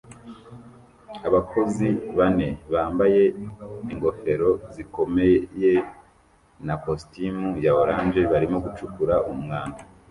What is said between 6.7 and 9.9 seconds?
kositimu ya orange barimo gucukura umwanda